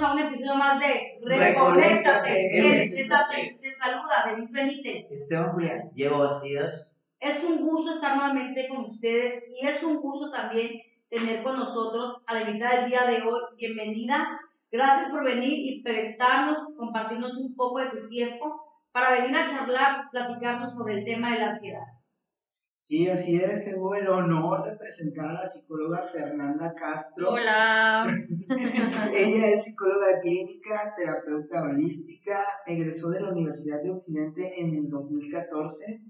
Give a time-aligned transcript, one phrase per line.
[0.00, 2.48] bienvenidos a un episodio más de Reconéctate.
[2.50, 5.10] Te, te saluda Denise Benítez.
[5.10, 5.90] Esteban Julián.
[5.92, 6.96] Diego Bastidas.
[7.18, 12.22] Es un gusto estar nuevamente con ustedes y es un gusto también tener con nosotros
[12.26, 13.40] a la invitada del día de hoy.
[13.56, 14.40] Bienvenida.
[14.72, 20.10] Gracias por venir y prestarnos, compartirnos un poco de tu tiempo para venir a charlar,
[20.10, 21.84] platicarnos sobre el tema de la ansiedad.
[22.80, 23.66] Sí, así es.
[23.66, 27.32] Tengo el honor de presentar a la psicóloga Fernanda Castro.
[27.32, 28.06] Hola.
[29.14, 36.02] Ella es psicóloga clínica, terapeuta holística, egresó de la Universidad de Occidente en el 2014.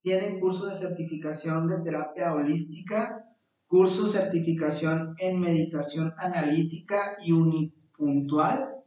[0.00, 3.28] Tiene curso de certificación de terapia holística,
[3.66, 8.82] curso certificación en meditación analítica y unipuntual.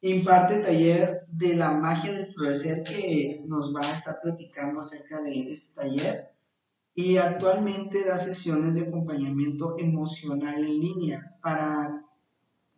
[0.00, 5.52] Imparte taller de la magia del florecer que nos va a estar platicando acerca de
[5.52, 6.33] este taller
[6.94, 12.04] y actualmente da sesiones de acompañamiento emocional en línea para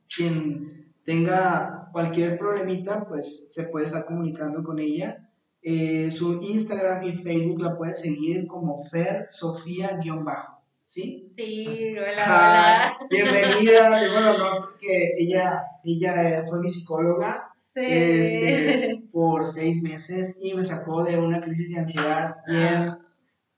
[0.09, 5.29] quien tenga cualquier problemita, pues se puede estar comunicando con ella.
[5.61, 11.33] Eh, su Instagram y Facebook la puede seguir como Fer Sofía-bajo, ¿sí?
[11.37, 12.99] Sí, hola, hola.
[13.11, 20.55] bienvenida, tengo el honor porque ella, ella fue mi psicóloga este, por seis meses y
[20.55, 23.06] me sacó de una crisis de ansiedad bien, ah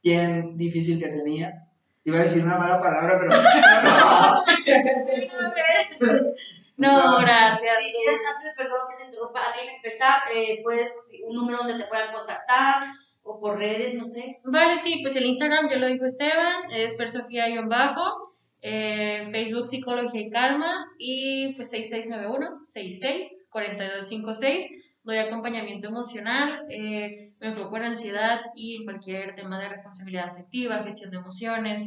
[0.02, 1.68] bien difícil que tenía.
[2.04, 3.32] Iba a decir una mala palabra, pero
[6.76, 7.18] no.
[7.20, 7.78] gracias.
[7.78, 10.90] Si quieres, antes, perdón que te interrumpa, antes de empezar, eh, puedes,
[11.26, 12.84] un número donde te puedan contactar
[13.22, 14.40] o por redes, no sé.
[14.44, 18.32] Vale, sí, pues el Instagram, yo lo dijo Esteban, es persofía-bajo,
[18.62, 24.66] eh, Facebook Psicología y Calma y pues 6691 66 4256
[25.08, 30.82] doy acompañamiento emocional, eh, me enfoco en ansiedad y en cualquier tema de responsabilidad afectiva,
[30.82, 31.82] gestión de emociones.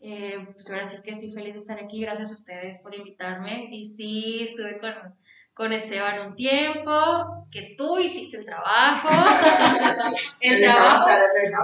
[0.00, 3.68] Eh, pues ahora sí que estoy feliz de estar aquí, gracias a ustedes por invitarme.
[3.70, 4.92] Y sí, estuve con,
[5.54, 9.08] con Esteban un tiempo, que tú hiciste el trabajo.
[10.40, 11.08] el trabajo.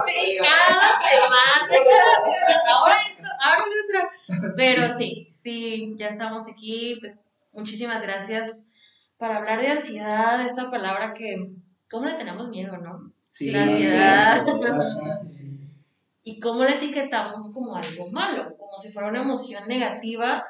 [0.07, 2.61] Sí, cada semana, cada semana.
[2.73, 4.51] Ahora esto, ahora lo otro.
[4.57, 6.97] Pero sí, sí, ya estamos aquí.
[6.99, 8.63] Pues muchísimas gracias
[9.23, 11.51] para hablar de ansiedad, esta palabra que,
[11.89, 13.13] ¿cómo le tenemos miedo, no?
[13.33, 14.45] Sí, la ansiedad.
[14.81, 15.59] Sí, sí,
[16.23, 20.45] y cómo la etiquetamos como algo malo, como si fuera una emoción negativa.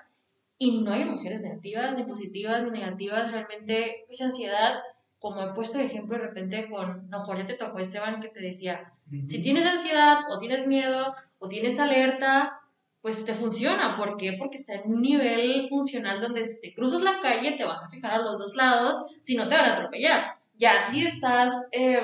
[0.57, 3.31] Y no hay emociones negativas, ni positivas, ni negativas.
[3.31, 4.81] Realmente, pues ansiedad,
[5.17, 8.41] como he puesto de ejemplo de repente con, no, ya te tocó Esteban que te
[8.41, 8.91] decía,
[9.27, 12.59] si tienes ansiedad o tienes miedo o tienes alerta,
[13.01, 13.95] pues te funciona.
[13.95, 14.35] ¿Por qué?
[14.37, 17.89] Porque está en un nivel funcional donde si te cruzas la calle te vas a
[17.89, 20.35] fijar a los dos lados, si no te van a atropellar.
[20.57, 22.01] Ya si estás eh,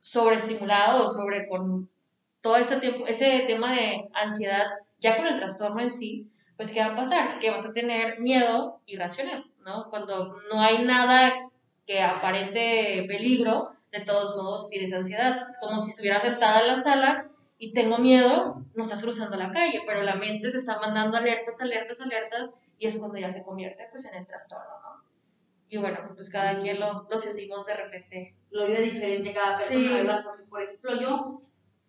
[0.00, 1.88] sobreestimulado o sobre con
[2.40, 4.66] todo este, tiempo, este tema de ansiedad,
[5.00, 7.38] ya con el trastorno en sí, pues ¿qué va a pasar?
[7.38, 9.88] Que vas a tener miedo irracional, ¿no?
[9.90, 11.32] Cuando no hay nada
[11.86, 15.48] que aparente peligro, de todos modos tienes ansiedad.
[15.48, 17.28] Es como si estuvieras sentada en la sala
[17.58, 21.60] y tengo miedo, no estás cruzando la calle, pero la mente te está mandando alertas,
[21.60, 24.87] alertas, alertas, y es cuando ya se convierte pues en el trastorno, ¿no?
[25.68, 28.34] Y bueno, pues cada quien lo, lo sentimos de repente.
[28.50, 31.42] Lo vive diferente cada persona, Porque, por ejemplo, yo,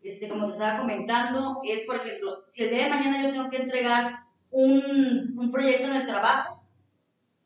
[0.04, 3.50] este, como te estaba comentando, es, por ejemplo, si el día de mañana yo tengo
[3.50, 4.20] que entregar
[4.52, 6.64] un, un proyecto en el trabajo,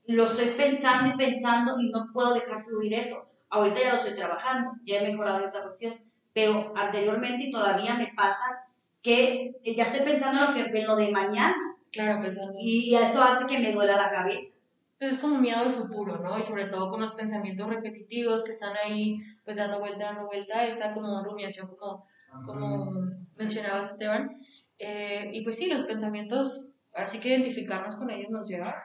[0.08, 3.30] lo estoy pensando y pensando y no puedo dejar fluir eso.
[3.50, 6.00] Ahorita ya lo estoy trabajando, ya he mejorado esta cuestión
[6.34, 8.66] pero anteriormente y todavía me pasa
[9.02, 11.56] que ya estoy pensando en lo, que, en lo de mañana.
[11.92, 12.54] Claro, pensando.
[12.60, 14.63] Y eso hace que me duela la cabeza.
[15.08, 16.38] Es como miedo al futuro, ¿no?
[16.38, 20.66] Y sobre todo con los pensamientos repetitivos que están ahí, pues dando vuelta, dando vuelta,
[20.66, 22.08] esta como rumiación, como,
[22.46, 22.92] como
[23.36, 24.40] mencionabas, Esteban.
[24.80, 28.84] Eh, y pues sí, los pensamientos, así que identificarnos con ellos nos lleva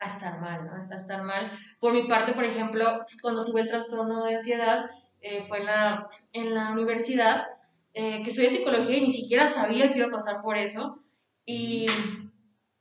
[0.00, 0.94] a estar mal, ¿no?
[0.94, 1.52] A estar mal.
[1.80, 2.84] Por mi parte, por ejemplo,
[3.20, 4.86] cuando tuve el trastorno de ansiedad,
[5.20, 7.46] eh, fue en la, en la universidad,
[7.94, 11.02] eh, que estudié psicología y ni siquiera sabía que iba a pasar por eso.
[11.44, 11.86] Y,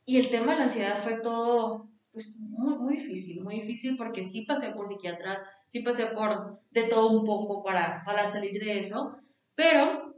[0.06, 1.87] y el tema de la ansiedad fue todo,
[2.18, 6.86] pues, muy, muy difícil, muy difícil porque sí pasé por psiquiatra, sí pasé por de
[6.86, 9.16] todo un poco para, para salir de eso,
[9.54, 10.16] pero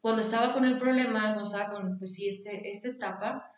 [0.00, 3.50] cuando estaba con el problema, cuando estaba con, pues sí, este, esta etapa,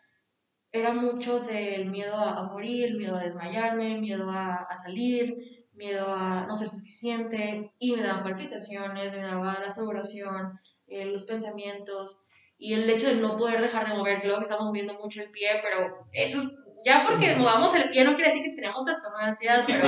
[0.71, 6.47] era mucho del miedo a, morir, miedo a desmayarme, miedo a, a salir, miedo a
[6.47, 12.25] no ser suficiente y me daban palpitaciones, me daba la sudoración, eh, los pensamientos
[12.57, 15.31] y el hecho de no poder dejar de mover, creo que estamos moviendo mucho el
[15.31, 19.17] pie, pero eso es, ya porque movamos el pie no quiere decir que tenemos trastorno
[19.19, 19.83] de ansiedad, pero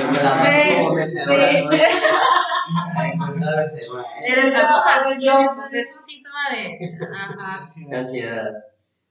[4.26, 8.52] pero estamos ansiosos, es un síntoma de ansiedad.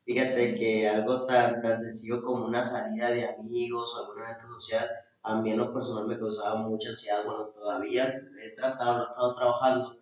[0.05, 4.89] Fíjate que algo tan, tan sencillo como una salida de amigos o algún evento social,
[5.23, 7.23] a mí en lo personal me causaba mucha ansiedad.
[7.23, 9.97] Bueno, todavía he tratado, he estado trabajando,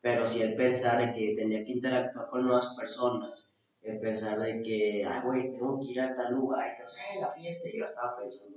[0.00, 3.53] pero si el pensar de que tenía que interactuar con nuevas personas,
[3.84, 7.30] el pensar de que, ah, güey, tengo que ir a tal lugar, entonces, eh, la
[7.30, 8.56] fiesta, yo estaba pensando,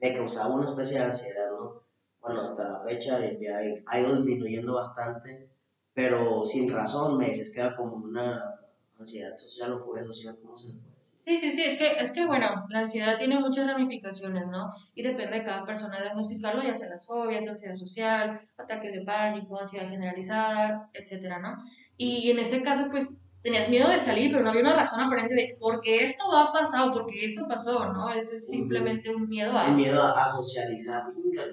[0.00, 1.82] me causaba una especie de ansiedad, ¿no?
[2.20, 5.48] Bueno, hasta la fecha ya ha ido disminuyendo bastante,
[5.94, 8.58] pero sin razón me queda como una
[8.98, 12.26] ansiedad social o fue social, ¿cómo se puede Sí, sí, sí, es que, es que
[12.26, 14.72] bueno, la ansiedad tiene muchas ramificaciones, ¿no?
[14.94, 19.60] Y depende de cada persona diagnosticarlo, ya sea las fobias, ansiedad social, ataques de pánico,
[19.60, 21.56] ansiedad generalizada, etcétera, ¿no?
[21.96, 25.34] Y en este caso, pues, tenías miedo de salir, pero no había una razón aparente
[25.34, 28.10] de por qué esto va a pasar o por qué esto pasó, ¿no?
[28.10, 29.68] Es simplemente un miedo a...
[29.68, 31.04] El miedo a, socializar,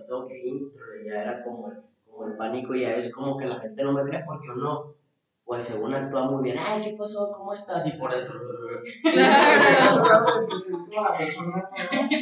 [0.07, 0.61] tengo que ir,
[1.07, 1.77] ya era como el,
[2.09, 4.55] como el pánico y a veces como que la gente no me cree porque o
[4.55, 4.94] no
[5.45, 7.31] pues según actúa muy bien, ay, ¿qué pasó?
[7.31, 7.85] ¿Cómo estás?
[7.85, 8.33] Y por dentro.
[10.91, 11.15] Claro.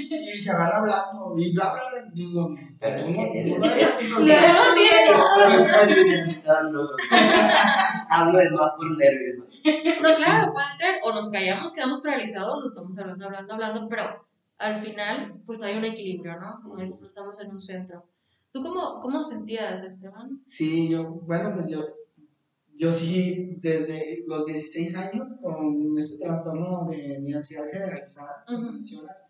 [0.10, 1.82] y se agarra hablando y bla, bla,
[2.14, 2.58] bla.
[2.80, 3.64] Pero es que eres.
[8.10, 9.62] Hablo de más por nervios.
[10.02, 10.96] No, claro, puede ser.
[11.04, 14.26] O nos callamos, quedamos paralizados, o estamos hablando, hablando, hablando, pero
[14.58, 16.82] al final, pues hay un equilibrio, ¿no?
[16.82, 18.06] estamos en un centro.
[18.52, 20.42] ¿Tú cómo, cómo sentías, Esteban?
[20.46, 21.82] Sí, yo, bueno, pues yo
[22.78, 29.30] yo sí, desde los 16 años, con este trastorno de, ansiedad generalizada, mencionas,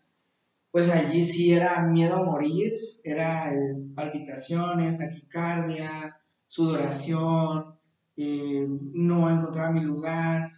[0.70, 3.52] pues allí sí era miedo a morir, era
[3.94, 7.78] palpitaciones, taquicardia, sudoración,
[8.16, 10.50] eh, no encontraba mi lugar,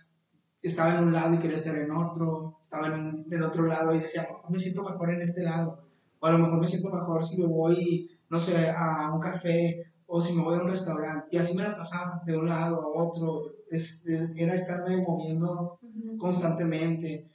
[0.62, 4.00] estaba en un lado y quería estar en otro, estaba en el otro lado y
[4.00, 5.86] decía, me siento mejor en este lado,
[6.18, 9.85] o a lo mejor me siento mejor si me voy, no sé, a un café
[10.06, 11.28] o si me voy a un restaurante.
[11.30, 13.52] Y así me la pasaba de un lado a otro.
[13.70, 15.78] Es, era estarme moviendo
[16.18, 17.28] constantemente.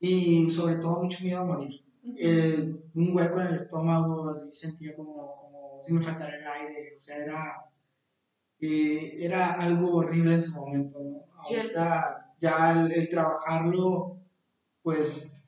[0.00, 1.82] Y sobre todo mucho miedo a morir.
[2.94, 6.94] un hueco en el estómago, así sentía como, como si me faltara el aire.
[6.96, 7.64] O sea, era,
[8.60, 10.98] eh, era algo horrible en ese momento.
[11.36, 14.18] Ahorita ya el, trabajarlo,
[14.82, 15.44] pues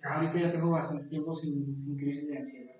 [0.00, 2.76] ya ahorita ya tengo bastante tiempo sin, sin crisis de ansiedad.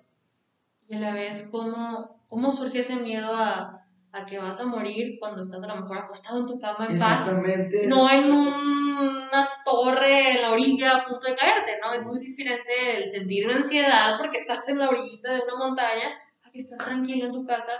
[0.87, 5.17] Y a la vez, ¿cómo, ¿Cómo surge ese miedo a, a que vas a morir
[5.19, 7.29] cuando estás a lo mejor acostado en tu cama en paz?
[7.87, 11.93] No en una torre en la orilla a punto de caerte, ¿no?
[11.93, 16.09] Es muy diferente el sentir ansiedad porque estás en la orillita de una montaña
[16.43, 17.73] a que estás tranquilo en tu casa.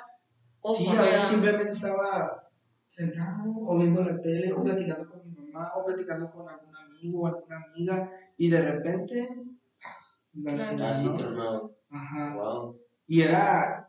[0.62, 2.44] O sí, a veces simplemente estaba
[2.90, 7.22] sentado o viendo la tele o platicando con mi mamá o platicando con algún amigo
[7.22, 9.28] o alguna amiga y de repente...
[10.34, 11.72] La ansiedad, ¿no?
[11.90, 12.36] Ajá.
[12.36, 12.80] Wow.
[13.08, 13.87] Y era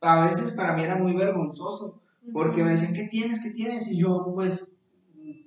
[0.00, 2.00] a veces para mí era muy vergonzoso,
[2.32, 3.42] porque me decían, ¿qué tienes?
[3.42, 3.90] ¿Qué tienes?
[3.90, 4.72] Y yo, pues,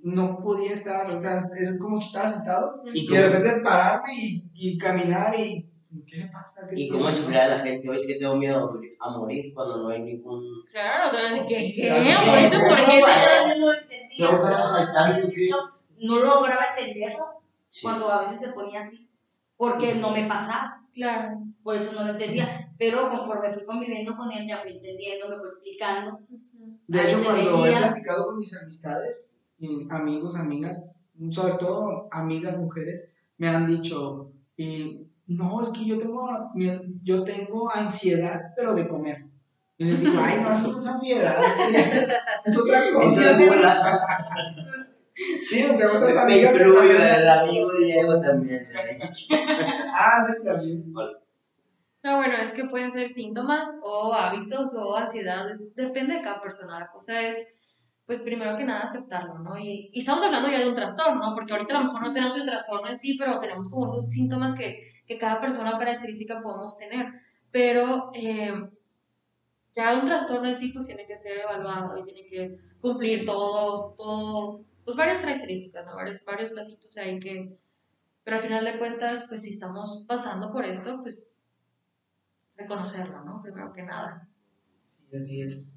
[0.04, 4.44] no podía estar, o sea, es como si estaba sentado y, de repente pararme y,
[4.54, 5.68] y, caminar y...
[6.08, 6.66] ¿Qué le pasa?
[6.74, 7.90] ¿Y cómo explicar a la gente?
[7.90, 10.42] Hoy es que tengo miedo a morir cuando no hay ningún...
[10.72, 11.16] Claro,
[11.48, 11.74] ¿qué?
[11.76, 11.90] ¿Qué?
[16.00, 17.26] No lograba entenderlo
[17.82, 19.10] cuando a veces se ponía así,
[19.58, 20.82] porque no me pasaba.
[20.94, 21.42] Claro.
[21.62, 22.71] Por eso no lo entendía.
[22.82, 26.20] Pero conforme fui conviviendo con él, ya fui entendiendo, me fui explicando.
[26.88, 29.38] De hecho, cuando he platicado con mis amistades,
[29.92, 30.84] amigos, amigas,
[31.30, 34.32] sobre todo amigas mujeres, me han dicho,
[35.28, 36.28] no, es que yo tengo,
[37.04, 39.28] yo tengo ansiedad, pero de comer.
[39.78, 41.36] Y les digo, ay, no, eso no es ansiedad,
[41.70, 43.38] es, es otra cosa.
[45.14, 46.56] Sí, tengo otras amigas.
[46.56, 48.68] Me incluyo, el amigo Diego también.
[49.30, 50.92] ah, sí, también.
[52.04, 56.80] No, bueno, es que pueden ser síntomas o hábitos o ansiedades, depende de cada persona.
[56.80, 57.54] La cosa es,
[58.08, 59.58] pues primero que nada, aceptarlo, ¿no?
[59.58, 61.36] Y, y, estamos hablando ya de un trastorno, ¿no?
[61.36, 64.10] Porque ahorita a lo mejor no tenemos el trastorno en sí, pero tenemos como esos
[64.10, 67.06] síntomas que, que cada persona característica podemos tener.
[67.52, 68.52] Pero eh,
[69.76, 73.94] ya un trastorno en sí, pues tiene que ser evaluado y tiene que cumplir todo,
[73.94, 75.96] todo pues varias características, ¿no?
[75.96, 77.56] Varios, varios pasitos ahí que,
[78.24, 81.32] pero al final de cuentas, pues si estamos pasando por esto, pues
[82.62, 83.42] reconocerlo, ¿no?
[83.42, 84.28] Primero que nada.
[84.90, 85.74] Sí, así es.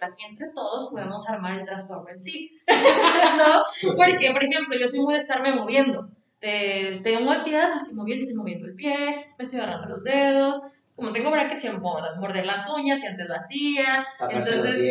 [0.00, 2.58] Aquí entre todos podemos armar el trastorno en sí,
[3.38, 3.94] ¿no?
[3.96, 6.08] Porque, por ejemplo, yo soy muy de estarme moviendo.
[6.40, 10.60] Eh, tengo ansiedad, me estoy moviendo, estoy moviendo el pie, me estoy agarrando los dedos.
[10.94, 14.06] Como tengo brackets, se morder las uñas y antes lo hacía.
[14.28, 14.84] Entonces,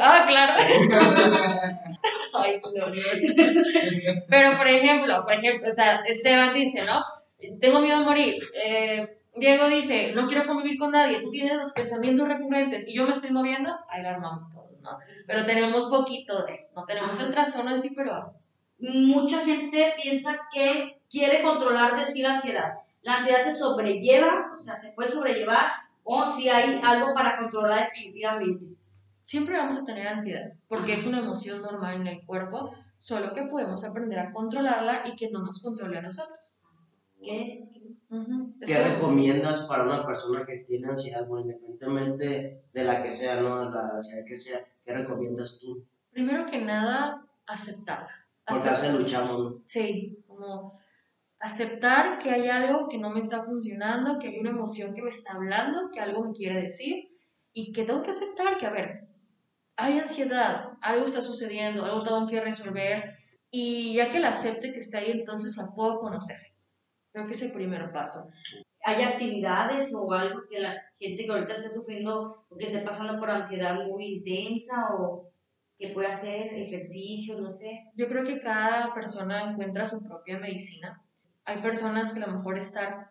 [0.00, 0.52] ah, claro.
[2.34, 2.86] Ay, no,
[4.28, 7.00] Pero, por ejemplo, por ejemplo, o sea, Esteban dice, ¿no?
[7.60, 8.42] Tengo miedo a morir.
[8.64, 11.20] Eh, Diego dice, no quiero convivir con nadie.
[11.20, 13.74] Tú tienes los pensamientos recurrentes y yo me estoy moviendo.
[13.88, 14.70] Ahí la armamos todo.
[14.82, 14.98] ¿no?
[15.26, 18.34] Pero tenemos poquito de, no tenemos el trastorno de sí, pero...
[18.82, 22.78] Mucha gente piensa que quiere controlar de sí la ansiedad.
[23.02, 25.70] La ansiedad se sobrelleva, o sea, se puede sobrellevar,
[26.02, 28.66] o si hay algo para controlar definitivamente.
[29.24, 33.42] Siempre vamos a tener ansiedad, porque es una emoción normal en el cuerpo, solo que
[33.42, 36.56] podemos aprender a controlarla y que no nos controle a nosotros.
[37.22, 37.66] ¿Qué?
[38.10, 38.54] Ujú.
[38.60, 43.12] Es ¿Qué como- recomiendas para una persona que tiene ansiedad, bueno, independientemente de la que
[43.12, 45.84] sea, no, la ansiedad que sea, qué recomiendas tú?
[46.10, 48.10] Primero que nada, aceptarla.
[48.46, 49.62] Porque a veces luchamos, ¿no?
[49.64, 50.80] Sí, como
[51.38, 55.08] aceptar que hay algo que no me está funcionando, que hay una emoción que me
[55.08, 57.10] está hablando, que algo me quiere decir
[57.52, 59.08] y que tengo que aceptar que, a ver,
[59.76, 63.16] hay ansiedad, algo está sucediendo, algo tengo que resolver
[63.50, 66.36] y ya que la acepte que está ahí, entonces la puedo conocer.
[67.12, 68.30] Creo que es el primer paso.
[68.84, 73.18] ¿Hay actividades o algo que la gente que ahorita esté sufriendo o que esté pasando
[73.18, 75.28] por ansiedad muy intensa o
[75.78, 77.84] que pueda hacer ejercicio, no sé?
[77.94, 81.02] Yo creo que cada persona encuentra su propia medicina.
[81.44, 83.06] Hay personas que a lo mejor están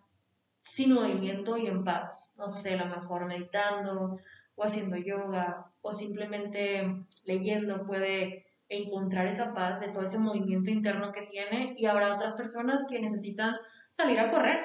[0.60, 4.18] sin movimiento y en paz, no sé, a lo mejor meditando
[4.56, 11.12] o haciendo yoga o simplemente leyendo puede encontrar esa paz de todo ese movimiento interno
[11.12, 13.56] que tiene y habrá otras personas que necesitan
[13.89, 14.60] salir a correr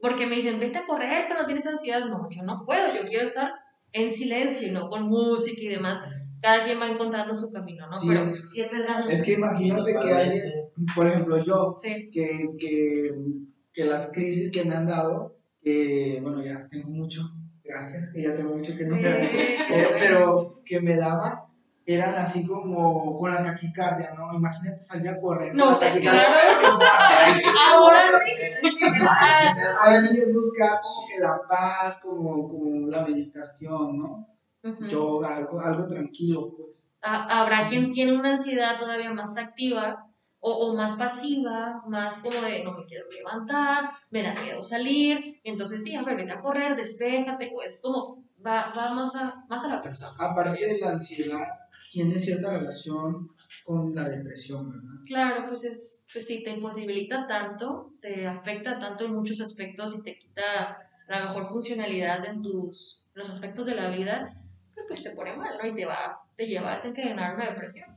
[0.00, 2.04] porque me dicen, vete a correr, pero no tienes ansiedad.
[2.06, 3.52] No, yo no puedo, yo quiero estar
[3.92, 6.02] en silencio y no con música y demás.
[6.42, 7.94] Cada quien va encontrando su camino, ¿no?
[7.98, 9.10] Sí, pero, es- Sí, es verdad.
[9.10, 10.52] Es que imagínate que alguien,
[10.94, 12.10] por ejemplo, yo, sí.
[12.12, 13.14] que, que,
[13.72, 17.22] que las crisis que me han dado, que bueno, ya tengo mucho,
[17.62, 21.38] gracias, que ya tengo mucho que no me Eh, Eh, pero que me daban
[21.86, 24.32] eran así como con la taquicardia, ¿no?
[24.32, 25.54] Imagínate salir a correr.
[25.54, 26.22] No, taquicardia.
[27.36, 27.48] Sí.
[27.72, 28.32] Ahora sí.
[29.82, 34.28] Ahí es buscar como que la paz, como, como la meditación, ¿no?
[34.62, 34.84] Ujú.
[34.86, 36.92] Yoga, algo, algo tranquilo, pues.
[37.02, 40.06] Ha- Habrá quien tiene una ansiedad todavía más activa
[40.40, 45.40] o, o más pasiva, más como de no me quiero levantar, me da miedo salir,
[45.44, 49.64] entonces sí, a ver, vete a correr, despéjate, pues como va, va más, a, más
[49.64, 50.12] a la persona.
[50.18, 51.46] Aparte de la ansiedad,
[51.94, 53.28] tiene cierta relación
[53.64, 55.04] con la depresión, ¿verdad?
[55.06, 60.02] Claro, pues es, pues sí, te imposibilita tanto, te afecta tanto en muchos aspectos y
[60.02, 64.28] te quita la mejor funcionalidad en tus, los aspectos de la vida,
[64.74, 65.68] que pues te pone mal, ¿no?
[65.68, 67.88] Y te va, te lleva a desencadenar una depresión.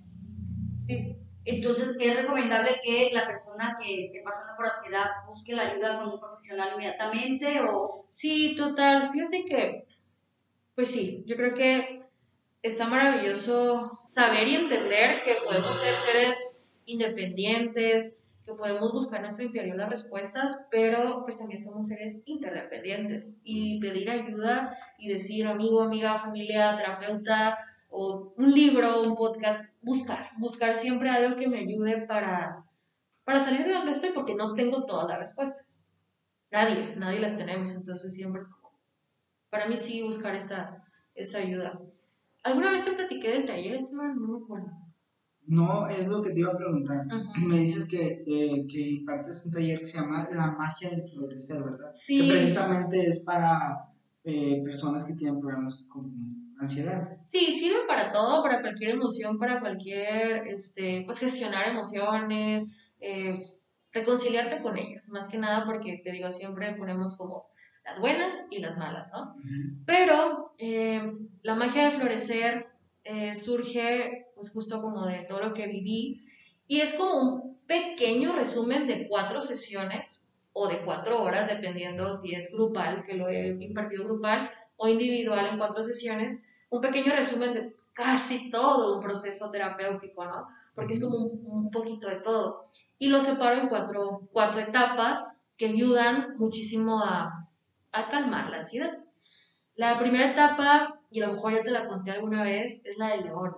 [0.86, 1.18] Sí.
[1.44, 6.10] Entonces, es recomendable que la persona que esté pasando por ansiedad busque la ayuda con
[6.10, 9.10] un profesional inmediatamente o Sí, total.
[9.12, 9.88] Fíjate que,
[10.76, 12.07] pues sí, yo creo que
[12.62, 16.38] está maravilloso saber y entender que podemos ser seres
[16.86, 23.42] independientes, que podemos buscar en nuestro interior las respuestas, pero pues también somos seres interdependientes
[23.44, 27.58] y pedir ayuda y decir amigo, amiga, familia, terapeuta
[27.90, 32.64] o un libro, un podcast, buscar, buscar siempre algo que me ayude para,
[33.26, 35.74] para salir de donde estoy porque no tengo todas las respuestas.
[36.50, 38.72] Nadie, nadie las tenemos, entonces siempre es como,
[39.50, 41.78] para mí sí buscar esta, esta ayuda.
[42.48, 44.16] ¿Alguna vez te platiqué del taller, Esteban?
[44.20, 44.68] No me acuerdo.
[45.48, 47.06] No, es lo que te iba a preguntar.
[47.46, 51.64] Me dices que, eh, que impartes un taller que se llama La magia del florecer,
[51.64, 51.92] ¿verdad?
[51.94, 53.90] Que Sí, precisamente es para
[54.26, 57.18] eh, personas que tienen problemas con ansiedad.
[57.24, 62.66] sí, sirve para todo, para cualquier emoción, para cualquier, este, pues gestionar emociones,
[63.00, 63.54] eh,
[63.94, 67.46] reconciliarte con ellas, más que nada porque, te digo, siempre ponemos como
[67.88, 69.36] las buenas y las malas, ¿no?
[69.86, 72.68] Pero eh, la magia de florecer
[73.04, 76.26] eh, surge pues justo como de todo lo que viví
[76.68, 82.36] y es como un pequeño resumen de cuatro sesiones o de cuatro horas, dependiendo si
[82.36, 86.40] es grupal, que lo he impartido grupal, o individual en cuatro sesiones,
[86.70, 90.48] un pequeño resumen de casi todo un proceso terapéutico, ¿no?
[90.76, 92.62] Porque es como un, un poquito de todo.
[93.00, 97.47] Y lo separo en cuatro, cuatro etapas que ayudan muchísimo a,
[97.92, 98.98] a calmar la ansiedad.
[99.76, 103.10] La primera etapa, y a lo mejor ya te la conté alguna vez, es la
[103.10, 103.56] del león.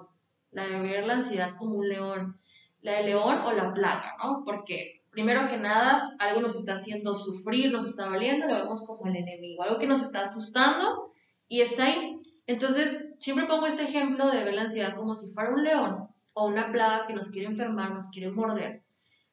[0.51, 2.39] La de ver la ansiedad como un león.
[2.81, 4.43] La del león o la plaga, ¿no?
[4.45, 9.09] Porque primero que nada, algo nos está haciendo sufrir, nos está doliendo, lo vemos como
[9.09, 11.13] el enemigo, algo que nos está asustando
[11.47, 12.21] y está ahí.
[12.47, 16.47] Entonces, siempre pongo este ejemplo de ver la ansiedad como si fuera un león o
[16.47, 18.81] una plaga que nos quiere enfermar, nos quiere morder.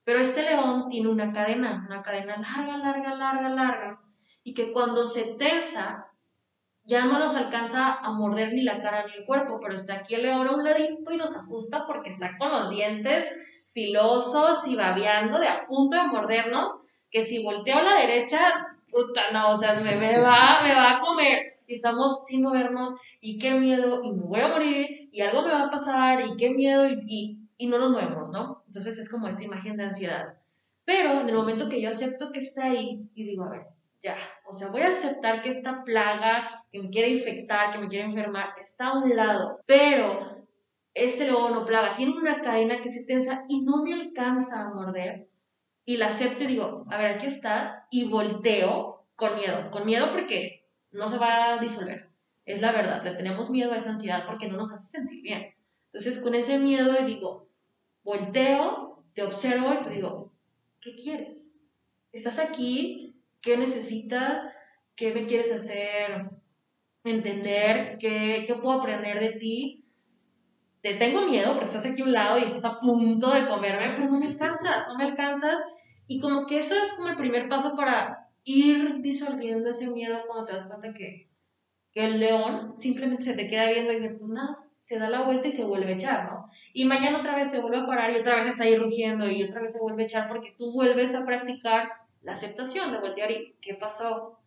[0.04, 4.00] Pero este león tiene una cadena, una cadena larga, larga, larga, larga,
[4.46, 6.06] y que cuando se tensa,
[6.84, 10.14] ya no nos alcanza a morder ni la cara ni el cuerpo, pero está aquí
[10.14, 13.28] el león a un ladito y nos asusta porque está con los dientes
[13.72, 18.38] filosos y babeando de a punto de mordernos, que si volteo a la derecha,
[18.88, 21.40] puta, no, o sea, me, me va, me va a comer.
[21.66, 25.50] Y estamos sin movernos y qué miedo, y me voy a morir, y algo me
[25.50, 28.62] va a pasar, y qué miedo, y, y, y no nos movemos, ¿no?
[28.66, 30.34] Entonces es como esta imagen de ansiedad.
[30.84, 33.75] Pero en el momento que yo acepto que está ahí y digo, a ver,
[34.44, 38.04] o sea, voy a aceptar que esta plaga que me quiere infectar, que me quiere
[38.04, 40.44] enfermar, está a un lado, pero
[40.94, 44.74] este león o plaga tiene una cadena que se tensa y no me alcanza a
[44.74, 45.28] morder,
[45.84, 50.10] y la acepto y digo, a ver, aquí estás, y volteo con miedo, con miedo
[50.12, 52.10] porque no se va a disolver.
[52.44, 55.54] Es la verdad, le tenemos miedo a esa ansiedad porque no nos hace sentir bien.
[55.86, 57.48] Entonces, con ese miedo digo,
[58.02, 60.32] volteo, te observo y te digo,
[60.80, 61.56] ¿qué quieres?
[62.12, 63.15] Estás aquí,
[63.46, 64.44] ¿qué necesitas?
[64.96, 66.22] ¿Qué me quieres hacer
[67.04, 67.96] entender?
[67.98, 69.84] ¿Qué, qué puedo aprender de ti?
[70.82, 73.94] Te tengo miedo porque estás aquí a un lado y estás a punto de comerme,
[73.94, 75.60] pero no me alcanzas, no me alcanzas.
[76.08, 80.46] Y como que eso es como el primer paso para ir disolviendo ese miedo cuando
[80.46, 81.28] te das cuenta que,
[81.92, 85.22] que el león simplemente se te queda viendo y dice, pues nada, se da la
[85.22, 86.50] vuelta y se vuelve a echar, ¿no?
[86.72, 89.42] Y mañana otra vez se vuelve a parar y otra vez está ahí rugiendo y
[89.44, 93.30] otra vez se vuelve a echar porque tú vuelves a practicar la aceptación de voltear
[93.30, 94.40] y ¿qué pasó?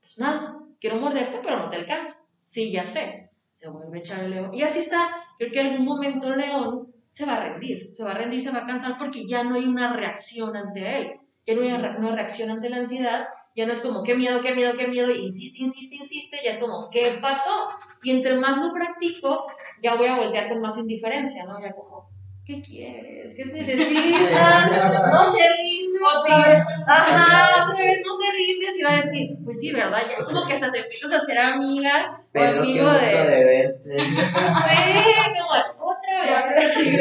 [0.00, 2.26] Pues nada, quiero morderte pero no te alcanzo.
[2.44, 3.30] Sí, ya sé.
[3.52, 4.52] Se vuelve a echar el león.
[4.52, 5.08] Y así está.
[5.38, 8.40] Creo que en algún momento el león se va a rendir, se va a rendir,
[8.40, 11.12] se va a cansar porque ya no hay una reacción ante él,
[11.46, 14.54] ya no hay una reacción ante la ansiedad, ya no es como qué miedo, qué
[14.54, 17.68] miedo, qué miedo, insiste, insiste, insiste, ya es como ¿qué pasó?
[18.02, 19.46] Y entre más lo practico,
[19.82, 21.60] ya voy a voltear con más indiferencia, ¿no?
[21.60, 22.08] Ya como,
[22.44, 23.34] ¿qué quieres?
[23.36, 24.70] ¿Qué necesitas?
[25.12, 26.66] No te rindes.
[26.86, 30.02] Ajá, otra vez no te rindes y va a decir, pues sí, ¿verdad?
[30.08, 33.30] Ya como que hasta te empiezas a hacer amiga Pero o amigo de...
[33.30, 33.96] de verte.
[34.22, 36.72] Sí, como otra vez.
[36.74, 36.98] Sí.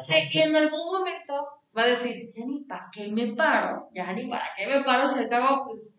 [0.00, 1.34] Sí, y en algún momento
[1.76, 5.08] va a decir, ya ni para qué me paro, ya ni para qué me paro,
[5.08, 5.94] si al cabo, pues,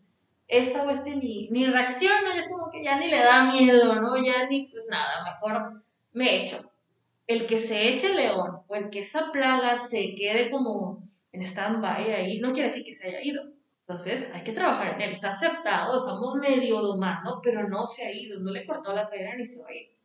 [0.48, 4.18] esta o este ni, ni reacciona, es como que ya ni le da miedo, ¿no?
[4.18, 5.82] Ya ni, pues nada, mejor
[6.14, 6.71] me echo.
[7.32, 11.42] El que se eche el león o el que esa plaga se quede como en
[11.42, 13.44] stand-by ahí, no quiere decir que se haya ido.
[13.82, 15.12] Entonces, hay que trabajar en él.
[15.12, 19.36] Está aceptado, estamos medio domando, pero no se ha ido, no le cortó la cadena
[19.38, 19.96] ni se va a ir.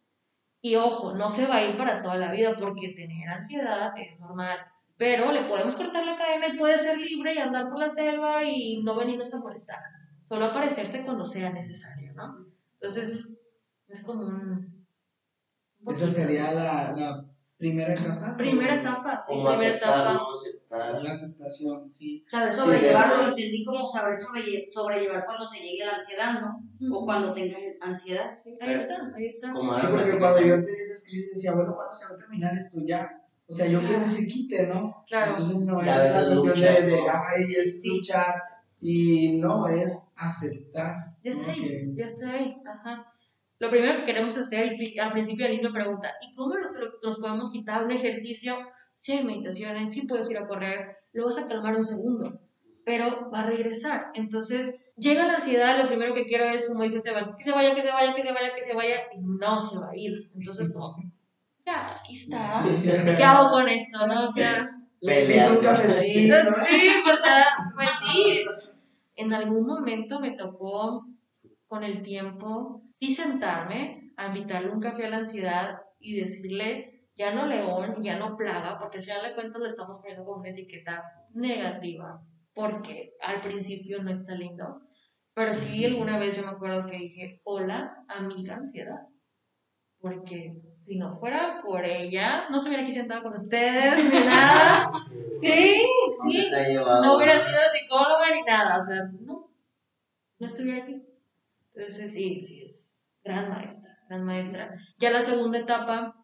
[0.60, 4.18] Y ojo, no se va a ir para toda la vida porque tener ansiedad es
[4.20, 4.58] normal.
[4.96, 8.44] Pero le podemos cortar la cadena y puede ser libre y andar por la selva
[8.44, 9.80] y no venirnos a molestar.
[10.22, 12.46] Solo aparecerse cuando sea necesario, ¿no?
[12.74, 13.32] Entonces,
[13.88, 14.85] es como un...
[15.86, 17.24] Esa sería la, la
[17.56, 18.36] primera etapa.
[18.36, 20.18] Primera etapa, sí, Como primera etapa.
[20.32, 21.02] aceptar.
[21.02, 22.24] La aceptación, sí.
[22.28, 23.22] Saber Sí, sobrellevarlo, ¿verdad?
[23.24, 26.96] lo entendí como saber sobrelle- sobrellevar cuando te llegue la ansiedad, ¿no?
[26.96, 28.38] O cuando tengas ansiedad.
[28.60, 29.52] Ahí está, ahí está.
[29.52, 32.54] Como Sí, porque cuando yo tenía esas crisis decía, bueno, ¿cuándo se va a terminar
[32.54, 33.22] esto ya?
[33.48, 35.04] O sea, yo quiero que se quite, ¿no?
[35.06, 35.30] Claro.
[35.30, 37.88] Entonces no Ya es ves, la cuestión lucha, de, de, ay, es Sí.
[37.90, 38.42] luchar.
[38.80, 41.14] Y no, es aceptar.
[41.24, 42.56] Ya está ahí, Que- ya está ahí.
[42.66, 43.12] Ajá.
[43.58, 47.18] Lo primero que queremos hacer, y al principio Alice me pregunta, ¿y cómo nos, nos
[47.18, 48.54] podemos quitar un ejercicio?
[48.96, 52.40] Si hay meditaciones, si puedes ir a correr, lo vas a calmar un segundo,
[52.84, 54.10] pero va a regresar.
[54.14, 57.74] Entonces, llega la ansiedad, lo primero que quiero es, como dice Esteban, que se vaya,
[57.74, 60.30] que se vaya, que se vaya, que se vaya, y no se va a ir.
[60.34, 60.96] Entonces, como,
[61.66, 62.64] ya, aquí está.
[63.16, 64.34] ¿Qué hago con esto, no?
[64.36, 64.72] Ya.
[65.00, 66.36] Un cafecito.
[66.68, 67.18] Sí, pues,
[67.74, 68.44] pues sí.
[69.16, 71.06] En algún momento me tocó,
[71.68, 77.34] con el tiempo, sí sentarme a invitarle un café a la ansiedad y decirle, ya
[77.34, 80.50] no león, ya no plaga, porque al final de cuentas lo estamos poniendo como una
[80.50, 81.02] etiqueta
[81.34, 82.20] negativa,
[82.54, 84.80] porque al principio no está lindo.
[85.34, 89.06] Pero sí, alguna vez yo me acuerdo que dije, hola, amiga ansiedad.
[89.98, 94.90] Porque si no fuera por ella, no estuviera aquí sentada con ustedes ni nada.
[95.28, 95.82] Sí,
[96.22, 96.74] ¿Dónde sí.
[97.02, 98.78] No hubiera sido psicóloga ni nada.
[98.78, 99.50] O sea, no.
[100.38, 101.02] No estuviera aquí.
[101.76, 104.74] Entonces, sí, sí, es gran maestra, gran maestra.
[104.98, 106.16] Ya la segunda etapa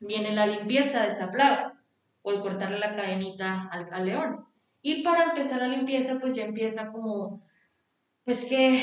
[0.00, 1.78] viene la limpieza de esta plaga
[2.22, 4.46] o el cortarle la cadenita al, león.
[4.80, 7.46] Y para empezar la limpieza, pues ya empieza como,
[8.24, 8.82] pues que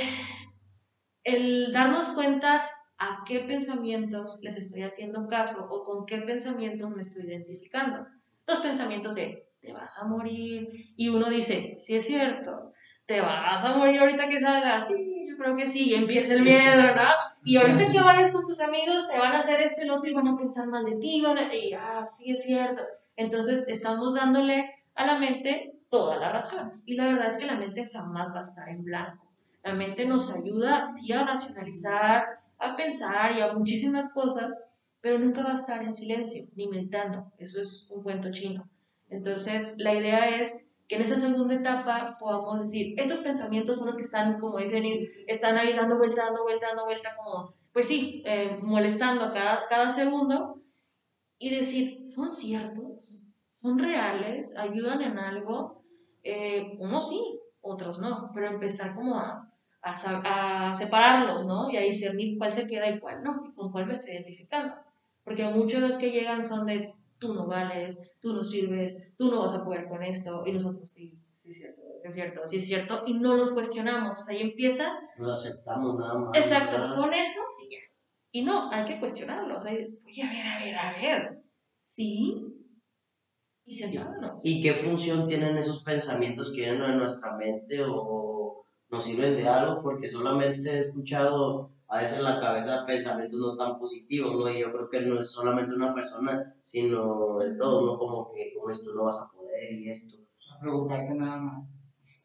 [1.23, 7.01] el darnos cuenta a qué pensamientos les estoy haciendo caso o con qué pensamientos me
[7.01, 8.05] estoy identificando.
[8.45, 12.71] Los pensamientos de te vas a morir y uno dice, sí es cierto,
[13.07, 14.89] te vas a morir ahorita que salgas,
[15.33, 17.09] yo creo que sí, y empieza el miedo, ¿no?
[17.43, 20.09] Y ahorita que vayas con tus amigos te van a hacer esto y lo otro
[20.09, 22.83] y van a pensar mal de ti, van a, y ah, sí es cierto.
[23.15, 26.71] Entonces estamos dándole a la mente toda la razón.
[26.85, 29.27] Y la verdad es que la mente jamás va a estar en blanco.
[29.63, 32.25] La mente nos ayuda, sí, a racionalizar,
[32.57, 34.55] a pensar y a muchísimas cosas,
[35.01, 37.31] pero nunca va a estar en silencio, ni meditando.
[37.37, 38.69] Eso es un cuento chino.
[39.09, 43.95] Entonces, la idea es que en esa segunda etapa podamos decir, estos pensamientos son los
[43.95, 47.87] que están, como dice Denise, están ahí dando vuelta, dando vuelta, dando vuelta, como pues
[47.87, 50.61] sí, eh, molestando cada, cada segundo
[51.39, 53.23] y decir, ¿son ciertos?
[53.49, 54.55] ¿Son reales?
[54.57, 55.83] ¿Ayudan en algo?
[56.23, 61.69] Eh, unos sí, otros no, pero empezar como a, a, a, separarlos, ¿no?
[61.69, 64.75] Y a discernir cuál se queda y cuál no, y con cuál me estoy identificando.
[65.23, 66.93] Porque muchos de los que llegan son de,
[67.23, 70.91] tú no vales, tú no sirves, tú no vas a poder con esto, y nosotros
[70.91, 74.35] sí, sí es cierto, es cierto, sí es cierto, y no los cuestionamos, o sea,
[74.35, 74.91] ahí empieza...
[75.17, 76.37] No aceptamos nada más.
[76.37, 76.85] Exacto, nada.
[76.85, 77.81] son esos y ya.
[78.31, 81.43] Y no, hay que cuestionarlos, hay, oye, a ver, a ver, a ver,
[81.81, 82.35] ¿sí?
[83.65, 84.41] Y sentarnos.
[84.43, 89.47] ¿Y qué función tienen esos pensamientos que vienen en nuestra mente o nos sirven de
[89.47, 89.81] algo?
[89.81, 94.49] Porque solamente he escuchado a veces en la cabeza pensamientos no tan positivos, ¿no?
[94.49, 97.99] Y yo creo que no es solamente una persona, sino de todo, ¿no?
[97.99, 100.17] Como que con esto no vas a poder y esto.
[100.51, 101.63] A preocuparte nada más.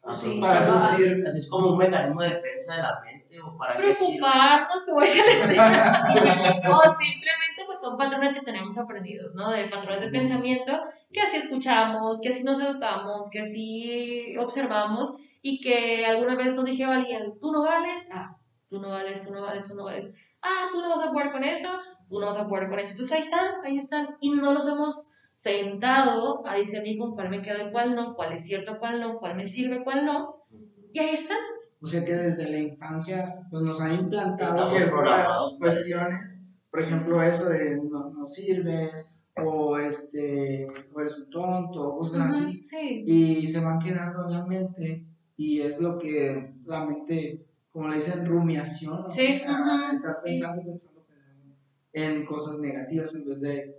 [0.03, 0.39] Ah, Sí.
[0.41, 1.23] Para eso ah, sirve.
[1.27, 5.03] así es como un mecanismo de defensa de la mente o para preocuparnos que voy
[5.03, 5.07] a
[6.69, 9.51] o simplemente pues son patrones que tenemos aprendidos, ¿no?
[9.51, 10.71] De patrones de pensamiento
[11.11, 16.65] que así escuchamos, que así nos educamos, que así observamos y que alguna vez nos
[16.65, 18.38] dije a alguien, tú no vales, ah,
[18.69, 21.31] tú no vales, tú no vales, tú no vales, ah, tú no vas a poder
[21.31, 21.69] con eso,
[22.09, 22.91] tú no vas a poder con eso.
[22.91, 27.41] Entonces ahí están, ahí están y no los hemos sentado a discernir con cuál me
[27.41, 30.45] quedo y cuál no, cuál es cierto, cuál no, cuál me sirve, cuál no.
[30.91, 31.37] Y ahí están.
[31.81, 36.41] O sea que desde la infancia pues, nos han implantado ciertas cuestiones.
[36.69, 42.31] Por ejemplo, eso de no, no sirves, o este, o eres un tonto, o cosas
[42.31, 42.63] así.
[42.65, 43.03] Sí.
[43.05, 45.05] Y se van quedando en la mente,
[45.37, 47.47] y es lo que la mente,
[47.79, 49.03] como le dicen, rumiación.
[49.03, 49.09] ¿no?
[49.09, 50.23] Sí, A- ajá, Estar sí.
[50.25, 51.55] pensando, pensando, pensando
[51.93, 53.75] en cosas negativas en vez de,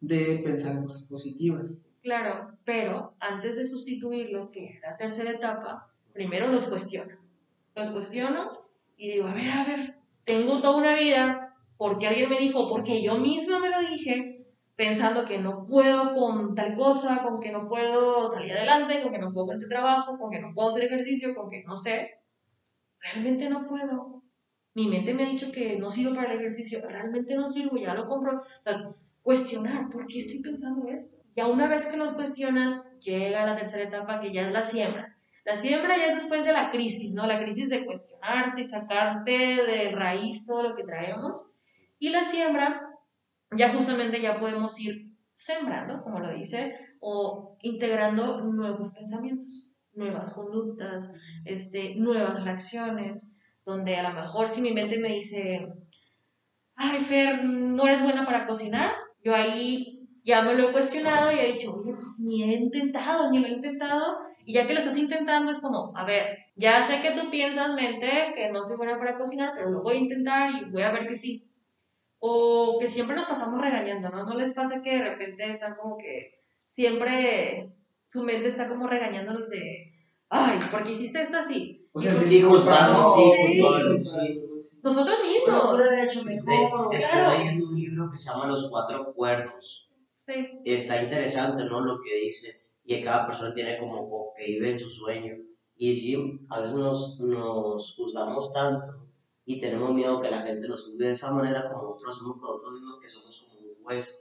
[0.00, 1.86] de pensar en cosas positivas.
[2.02, 7.16] Claro, pero antes de sustituirlos, que es la tercera etapa, primero los cuestiono.
[7.74, 8.60] Los cuestiono
[8.98, 9.94] y digo, a ver, a ver,
[10.26, 14.44] tengo toda una vida porque alguien me dijo, porque yo misma me lo dije,
[14.76, 19.18] pensando que no puedo con tal cosa, con que no puedo salir adelante, con que
[19.18, 22.19] no puedo con ese trabajo, con que no puedo hacer ejercicio, con que no sé.
[23.00, 24.22] Realmente no puedo.
[24.74, 27.94] Mi mente me ha dicho que no sirvo para el ejercicio, realmente no sirvo, ya
[27.94, 28.38] lo compro.
[28.38, 31.22] O sea, cuestionar, ¿por qué estoy pensando esto?
[31.34, 35.16] Ya una vez que los cuestionas, llega la tercera etapa que ya es la siembra.
[35.44, 37.26] La siembra ya es después de la crisis, ¿no?
[37.26, 39.30] La crisis de cuestionarte y sacarte
[39.64, 41.50] de raíz todo lo que traemos.
[41.98, 42.90] Y la siembra,
[43.56, 51.12] ya justamente ya podemos ir sembrando, como lo dice, o integrando nuevos pensamientos, nuevas conductas,
[51.44, 53.32] este, nuevas reacciones,
[53.64, 55.66] donde a lo mejor si mi mente me dice,
[56.76, 61.38] ay Fer, no eres buena para cocinar, yo ahí ya me lo he cuestionado y
[61.38, 64.80] he dicho, oye, pues ni he intentado, ni lo he intentado, y ya que lo
[64.80, 68.76] estás intentando es como, a ver, ya sé que tú piensas, mente, que no soy
[68.76, 71.46] buena para cocinar, pero lo voy a intentar y voy a ver que sí.
[72.18, 74.24] O que siempre nos pasamos regañando, ¿no?
[74.24, 77.72] ¿No les pasa que de repente están como que siempre
[78.10, 79.92] su mente está como regañándonos de,
[80.30, 81.88] ay, ¿por qué hiciste esto así?
[81.92, 83.62] O sea, Sí, juzgarnos, sí, Sí.
[83.62, 84.78] juzgarnos, sí.
[84.82, 85.70] Nosotros Lo mismos.
[85.74, 86.94] pude haber hecho mejor.
[86.94, 87.38] estoy Claro.
[87.38, 89.86] leyendo un libro que se llama Los Cuatro Cuernos.
[90.26, 90.48] Sí.
[90.64, 91.80] está interesante, ¿no?
[91.80, 95.34] Lo que dice, y cada persona tiene como, que vive en su sueño.
[95.76, 96.16] Y sí,
[96.50, 99.08] a veces nos, nos juzgamos tanto
[99.44, 102.72] y tenemos miedo que la gente nos juzgue de esa manera como nosotros con nosotros
[102.74, 104.16] mismos, que somos como un hueso.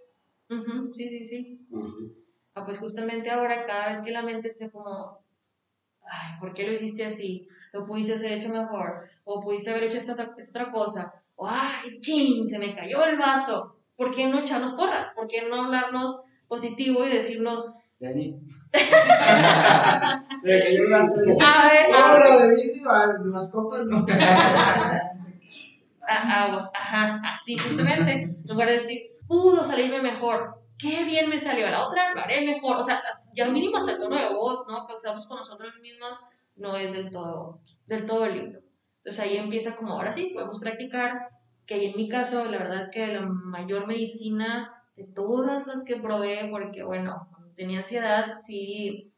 [0.50, 1.68] Ujú, Sí, sí, sí.
[1.70, 2.16] Ujú.
[2.60, 5.20] Ah, pues justamente ahora, cada vez que la mente esté como,
[6.04, 7.48] ay, ¿por qué lo hiciste así?
[7.72, 11.48] Lo pudiste haber hecho mejor, o pudiste haber hecho esta, otra- esta otra cosa, o
[11.48, 13.78] ay, chin, se me cayó el vaso.
[13.96, 15.12] ¿Por qué no echarnos porras?
[15.16, 17.70] ¿Por qué no hablarnos positivo y decirnos,
[18.02, 18.40] hago.
[21.46, 21.86] a ver,
[23.26, 24.06] las copas no.
[26.08, 31.30] a, a vos, ajá, así justamente, en lugar de decir, pudo salirme mejor, qué bien
[31.30, 33.02] me salió, la otra lo haré mejor, o sea,
[33.34, 34.88] ya mínimo hasta el tono de voz, ¿no?
[34.88, 36.12] Que usamos con nosotros mismos,
[36.56, 38.60] no es del todo, del todo lindo.
[38.98, 41.30] Entonces ahí empieza como, ahora sí, podemos practicar,
[41.66, 45.98] que en mi caso, la verdad es que la mayor medicina de todas las que
[45.98, 49.12] probé, porque bueno, cuando tenía ansiedad, sí,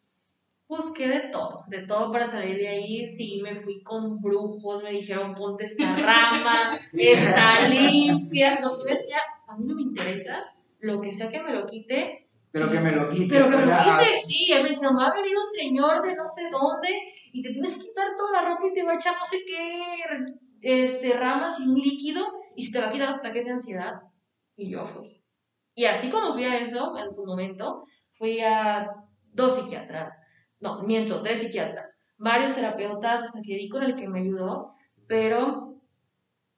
[0.67, 4.91] busqué de todo, de todo para salir de ahí, sí, me fui con brujos, me
[4.91, 10.45] dijeron, ponte esta rama, está limpia, no, yo decía, a mí no me interesa,
[10.82, 13.34] lo que sea que me lo quite, Pero que me lo quite.
[13.34, 16.15] pero que me lo quite, sí, él me dijeron, va a venir un señor de
[16.15, 16.89] no sé dónde
[17.32, 19.38] y te tienes que quitar toda la ropa y te va a echar no sé
[19.46, 23.52] qué este, ramas y un líquido y se te va a quitar los ataques de
[23.52, 23.94] ansiedad.
[24.56, 25.24] Y yo fui.
[25.74, 27.86] Y así como fui a eso, en su momento,
[28.17, 28.88] fui a
[29.34, 30.26] dos psiquiatras,
[30.60, 34.74] no, miento, tres psiquiatras, varios terapeutas, hasta que di con el que me ayudó,
[35.08, 35.71] pero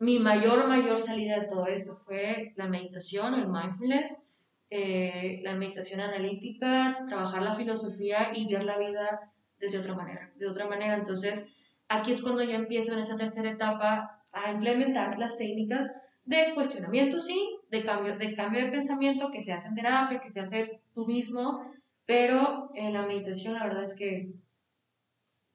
[0.03, 4.27] mi mayor, mayor salida de todo esto fue la meditación, el mindfulness,
[4.69, 10.47] eh, la meditación analítica, trabajar la filosofía y ver la vida desde otra manera, de
[10.47, 10.95] otra manera.
[10.95, 11.53] Entonces,
[11.87, 15.89] aquí es cuando yo empiezo en esta tercera etapa a implementar las técnicas
[16.25, 20.29] de cuestionamiento, sí, de cambio, de cambio de pensamiento que se hace en terapia, que
[20.29, 21.71] se hace tú mismo,
[22.05, 24.33] pero en la meditación la verdad es que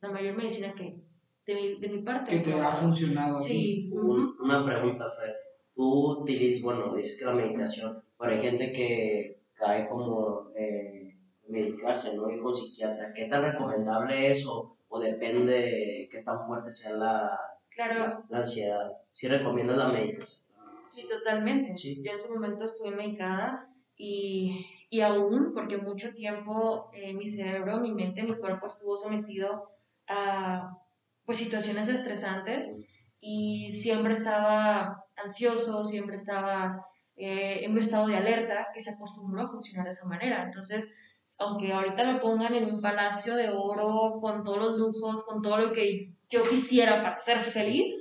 [0.00, 1.07] la mayor medicina que
[1.48, 2.36] de mi, de mi parte.
[2.36, 3.40] Que te ha funcionado.
[3.40, 3.90] Sí.
[3.90, 5.34] Una pregunta, Fer.
[5.74, 11.16] Tú utilizas, bueno, dices que la meditación, pero hay gente que cae como eh,
[11.48, 12.30] medicarse, ¿no?
[12.30, 13.12] Ir con psiquiatra.
[13.14, 18.24] ¿Qué tan recomendable es o, o depende qué tan fuerte sea la, claro.
[18.28, 18.92] la ansiedad?
[19.10, 20.46] ¿Sí recomiendas la medicación?
[20.90, 21.78] Sí, totalmente.
[21.78, 22.02] Sí.
[22.04, 27.80] Yo en ese momento estuve medicada y, y aún, porque mucho tiempo eh, mi cerebro,
[27.80, 29.70] mi mente, mi cuerpo estuvo sometido
[30.08, 30.76] a
[31.28, 32.70] pues, situaciones estresantes
[33.20, 36.86] y siempre estaba ansioso, siempre estaba
[37.16, 40.42] eh, en un estado de alerta que se acostumbró a funcionar de esa manera.
[40.44, 40.90] Entonces,
[41.38, 45.58] aunque ahorita me pongan en un palacio de oro con todos los lujos, con todo
[45.58, 47.92] lo que yo quisiera para ser feliz,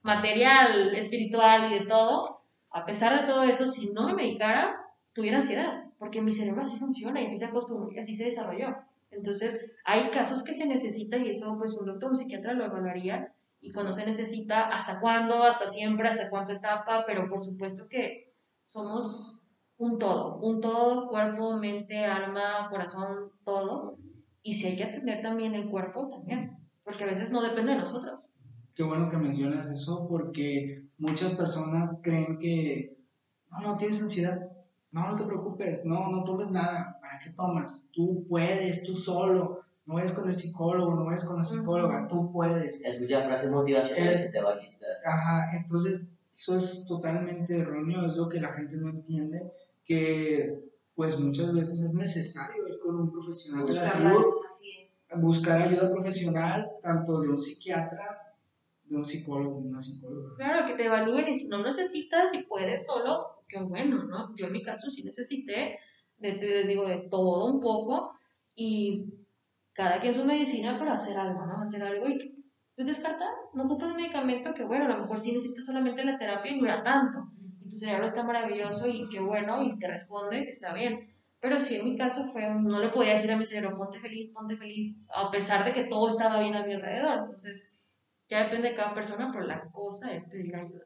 [0.00, 2.40] material, espiritual y de todo,
[2.70, 4.74] a pesar de todo esto, si no me medicara,
[5.12, 8.74] tuviera ansiedad, porque mi cerebro así funciona y así se acostumbró y así se desarrolló.
[9.10, 13.34] Entonces, hay casos que se necesitan y eso, pues, un doctor, un psiquiatra lo evaluaría
[13.60, 18.32] y cuando se necesita, hasta cuándo, hasta siempre, hasta cuánta etapa, pero por supuesto que
[18.66, 19.44] somos
[19.76, 23.98] un todo, un todo, cuerpo, mente, alma, corazón, todo.
[24.42, 27.78] Y si hay que atender también el cuerpo, también, porque a veces no depende de
[27.78, 28.30] nosotros.
[28.74, 32.96] Qué bueno que mencionas eso porque muchas personas creen que
[33.50, 34.40] no, no tienes ansiedad,
[34.90, 37.84] no, no te preocupes, no, no tomes nada, ¿para qué tomas?
[37.92, 42.32] Tú puedes, tú solo, no vayas con el psicólogo, no vayas con la psicóloga, tú
[42.32, 42.80] puedes.
[42.82, 44.88] Escucha frases motivacionales y te va a quitar.
[45.04, 49.52] Ajá, entonces eso es totalmente erróneo, es lo que la gente no entiende,
[49.84, 50.58] que
[50.94, 54.24] pues muchas veces es necesario ir con un profesional de la salud,
[54.82, 55.04] es.
[55.20, 58.34] buscar ayuda profesional, tanto de un psiquiatra,
[58.84, 60.34] de un psicólogo, de una psicóloga.
[60.36, 64.34] Claro, que te evalúen y si no necesitas, si puedes solo, qué bueno, ¿no?
[64.36, 65.78] Yo en mi caso sí necesité,
[66.20, 68.12] de, les digo, de todo un poco
[68.54, 69.04] y
[69.72, 71.62] cada quien su medicina para hacer algo, ¿no?
[71.62, 72.18] Hacer algo y
[72.74, 76.18] pues descartar, no ocupas un medicamento que, bueno, a lo mejor sí necesitas solamente la
[76.18, 77.28] terapia y dura tanto.
[77.62, 81.14] Y tu cerebro está maravilloso y qué bueno y te responde, está bien.
[81.40, 84.28] Pero sí, en mi caso fue, no le podía decir a mi cerebro, ponte feliz,
[84.28, 87.18] ponte feliz, a pesar de que todo estaba bien a mi alrededor.
[87.20, 87.74] Entonces,
[88.28, 90.84] ya depende de cada persona, pero la cosa es pedir ayuda.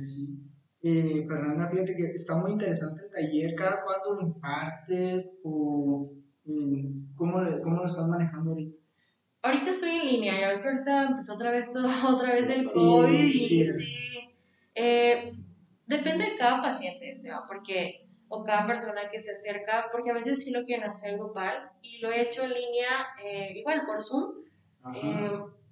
[0.00, 0.53] Sí.
[0.86, 3.54] Eh, Fernanda, fíjate que está muy interesante el taller.
[3.54, 6.10] ¿Cada cuándo lo impartes o
[6.44, 8.76] eh, cómo, le- cómo lo estás manejando ahorita?
[9.42, 12.62] Ahorita estoy en línea, ya ves que ahorita empezó otra vez todo, otra vez el
[12.62, 13.66] Sí, COVID y sí.
[13.66, 13.94] sí.
[14.74, 15.32] Eh,
[15.86, 20.42] depende de cada paciente, Esteban, porque, o cada persona que se acerca, porque a veces
[20.44, 24.32] sí lo quieren hacer grupal y lo he hecho en línea, eh, igual por Zoom,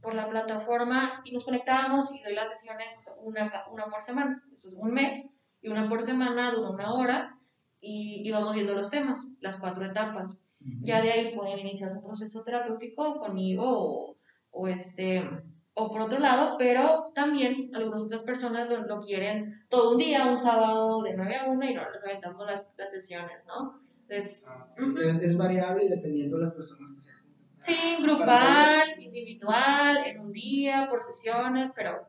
[0.03, 4.03] por la plataforma y nos conectábamos y doy las sesiones o sea, una, una por
[4.03, 7.39] semana, eso es un mes, y una por semana dura una hora
[7.81, 10.43] y, y vamos viendo los temas, las cuatro etapas.
[10.83, 14.17] Ya de ahí pueden iniciar su proceso terapéutico conmigo o,
[14.53, 15.29] o este
[15.75, 20.27] o por otro lado, pero también algunas otras personas lo, lo quieren todo un día,
[20.29, 23.81] un sábado de 9 a 1 y no les aventamos las, las sesiones, ¿no?
[24.03, 27.22] Entonces, Ah, es, es variable dependiendo de las personas que se juntan.
[27.63, 32.07] Sí, grupal, individual, en un día, por sesiones, pero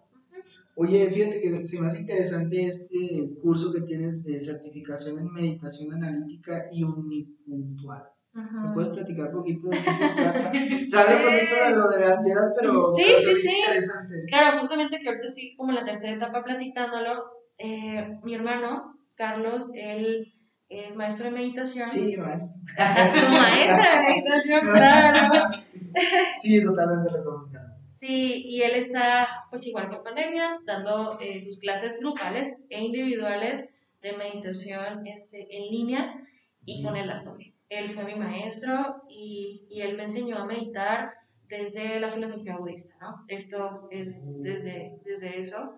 [0.76, 5.94] Oye, fíjate que se me hace interesante este curso que tienes de certificación en meditación
[5.94, 8.02] analítica y unipuntual.
[8.34, 8.58] ujú.
[8.68, 10.52] ¿Me puedes platicar un poquito de qué se trata?
[10.88, 13.56] Sale un poquito de lo de la ansiedad, pero Sí, pero sí, sí.
[13.60, 14.16] interesante.
[14.30, 17.24] Claro, justamente que ahorita sí, como en la tercera etapa platicándolo,
[17.60, 20.34] eh, mi hermano, Carlos, él
[20.80, 21.90] es maestro de meditación.
[21.90, 22.62] Sí, maestro.
[22.68, 25.50] Su maestra de meditación, claro.
[26.42, 27.76] Sí, totalmente recomendado.
[27.94, 33.70] Sí, y él está, pues igual por pandemia, dando eh, sus clases grupales e individuales
[34.02, 36.14] de meditación este, en línea
[36.66, 37.54] y con él las tomé.
[37.70, 41.14] Él fue mi maestro y, y él me enseñó a meditar
[41.48, 43.24] desde la filosofía budista, ¿no?
[43.28, 45.78] Esto es desde, desde eso.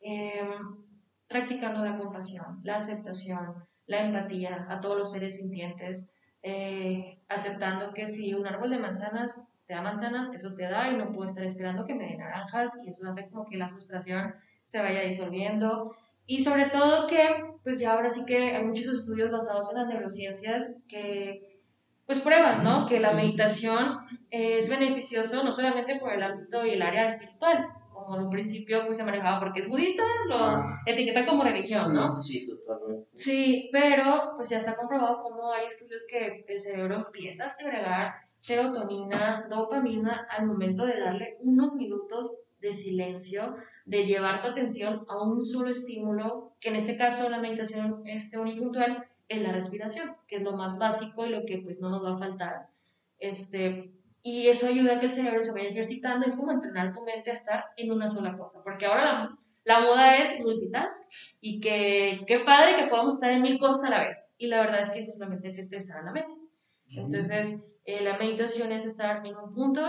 [0.00, 0.84] Em,
[1.28, 6.10] practicando la compasión, la aceptación, la empatía a todos los seres sintientes,
[6.42, 10.96] eh, aceptando que si un árbol de manzanas te da manzanas, eso te da y
[10.96, 14.34] no puedo estar esperando que me dé naranjas y eso hace como que la frustración
[14.62, 15.96] se vaya disolviendo.
[16.24, 19.88] Y sobre todo que, pues ya ahora sí que hay muchos estudios basados en las
[19.88, 21.60] neurociencias que,
[22.04, 22.86] pues prueban, ¿no?
[22.86, 23.98] Que la meditación
[24.30, 27.68] es beneficioso no solamente por el ámbito y el área espiritual,
[28.06, 30.80] como en un principio pues se manejaba porque es budista, lo Ah.
[30.86, 32.22] etiqueta como religión, ¿no?
[32.22, 33.08] Sí, totalmente.
[33.14, 38.14] Sí, pero pues ya está comprobado cómo hay estudios que el cerebro empieza a segregar
[38.38, 45.22] serotonina, dopamina al momento de darle unos minutos de silencio, de llevar tu atención a
[45.22, 50.36] un solo estímulo, que en este caso la meditación este unipuntual es la respiración, que
[50.36, 52.68] es lo más básico y lo que pues no nos va a faltar.
[53.18, 53.90] Este,
[54.28, 57.30] y eso ayuda a que el cerebro se vaya ejercitando, es como entrenar tu mente
[57.30, 60.98] a estar en una sola cosa, porque ahora la, la moda es multitask
[61.40, 64.34] y que qué padre que podamos estar en mil cosas a la vez.
[64.38, 66.32] Y la verdad es que simplemente es estresar a la mente.
[66.88, 69.82] Entonces, eh, la meditación es estar en un punto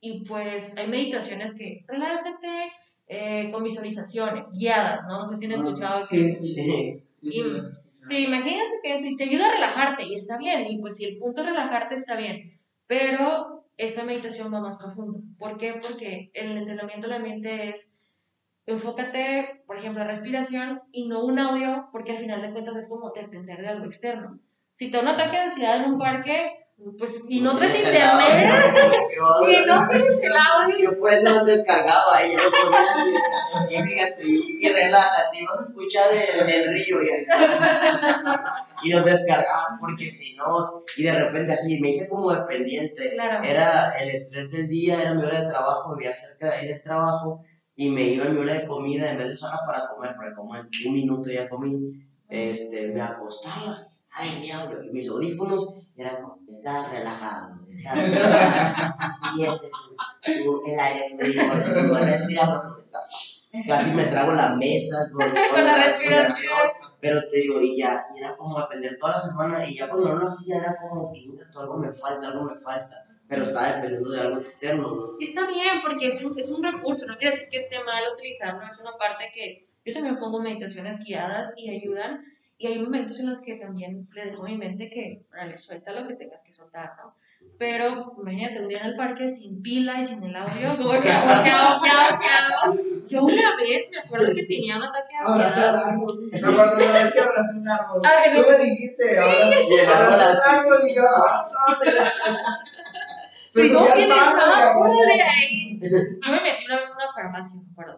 [0.00, 2.72] y pues hay meditaciones que relájate
[3.08, 5.18] eh, con visualizaciones guiadas, ¿no?
[5.18, 5.96] No sé si han escuchado.
[5.98, 6.62] Ah, Sí, que- sí, sí.
[6.64, 7.30] Sí.
[7.30, 8.08] Sí, escuchado.
[8.10, 11.18] Sí, imagínate que si te ayuda a relajarte y está bien, y pues si el
[11.18, 15.20] punto es relajarte está bien, pero esta meditación va más profundo.
[15.38, 15.80] ¿Por qué?
[15.80, 18.02] Porque el entrenamiento de la mente es
[18.66, 22.88] enfócate, por ejemplo, a respiración y no un audio, porque al final de cuentas es
[22.88, 24.38] como depender de algo externo.
[24.74, 26.66] Si te da un ataque de ansiedad en un parque,
[26.98, 31.28] pues y no traes tienes el internet, y no tienes el audio, Yo por eso
[31.30, 35.58] no descargaba y yo lo ponía así, decía, y fíjate, y, y relájate, y vas
[35.58, 41.52] a escuchar el, el río y, y lo descargaba porque si no, y de repente
[41.52, 43.44] así, me hice como dependiente, Claro.
[43.44, 46.82] era el estrés del día, era mi hora de trabajo, vivía cerca de ahí del
[46.82, 47.42] trabajo,
[47.76, 50.32] y me iba en mi hora de comida, en vez de usarla para comer, porque
[50.34, 51.92] como en un minuto ya comí,
[52.28, 59.14] este, me acostaba, ay, mi audio, y mis audífonos, era como, estás relajado, estás relajado,
[59.34, 59.66] siente
[60.24, 63.08] tu, tu- el aire fluir por tu pulmón, respira por tu estómago.
[63.66, 65.30] Casi me trago la mesa con, con
[65.64, 66.52] la respiración.
[67.00, 70.08] pero te digo, y ya, y era como depender toda la semana, y ya cuando
[70.14, 72.94] no lo hacía era como que "Ingato, algo me falta, algo me falta,
[73.28, 75.06] pero estaba dependiendo de algo externo, ¿no?
[75.20, 78.62] Está bien, porque es un, es un recurso, no quiere decir que esté mal utilizarlo,
[78.66, 82.22] es una parte que yo también pongo meditaciones guiadas y ayudan,
[82.60, 85.92] y hay momentos en los que también le dejo a mi mente que, le suelta
[85.92, 87.14] lo que tengas que soltar, ¿no?
[87.58, 91.00] Pero imagínate un día en el parque sin pila y sin el audio, como que,
[91.00, 92.76] ¿qué hago, qué hago, qué hago, qué hago?
[93.08, 95.88] Yo una vez me acuerdo que tenía un ataque de Abrazar ansiedad.
[95.88, 96.28] árbol.
[96.30, 98.02] Me acuerdo una vez que abracé un árbol.
[98.04, 100.50] Ah, Tú me dijiste, abraza Y el árbol abraza así.
[100.50, 102.10] un árbol y yo, abrázame.
[103.54, 103.72] Me Sí.
[103.72, 103.80] Yo
[106.30, 107.94] me metí una vez en una farmacia, me acuerdo.